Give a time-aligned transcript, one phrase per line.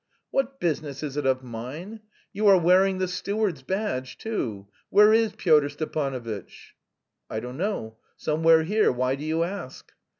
[0.31, 1.99] "What business is it of mine?
[2.33, 4.67] You are wearing the steward's badge, too....
[4.89, 6.73] Where is Pyotr Stepanovitch?"
[7.29, 9.91] "I don't know, somewhere here; why do you ask?"